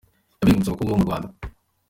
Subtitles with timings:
[0.39, 1.27] yabengutse abakobwa bo mu Rwanda